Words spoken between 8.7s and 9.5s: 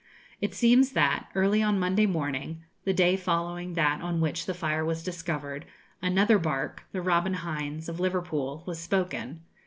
spoken.